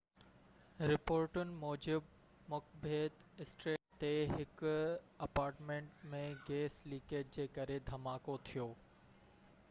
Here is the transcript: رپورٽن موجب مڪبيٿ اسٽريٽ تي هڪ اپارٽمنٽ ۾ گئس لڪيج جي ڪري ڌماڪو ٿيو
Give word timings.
رپورٽن 0.91 1.47
موجب 1.63 2.07
مڪبيٿ 2.53 3.41
اسٽريٽ 3.43 3.99
تي 4.03 4.09
هڪ 4.31 4.71
اپارٽمنٽ 5.27 6.01
۾ 6.15 6.23
گئس 6.47 6.79
لڪيج 6.95 7.29
جي 7.37 7.47
ڪري 7.59 7.77
ڌماڪو 7.91 8.39
ٿيو 8.51 8.67